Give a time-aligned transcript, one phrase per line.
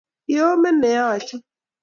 [0.25, 1.37] Kiome ne ache?